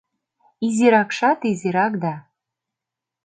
[0.67, 2.15] Изиракшат изирак да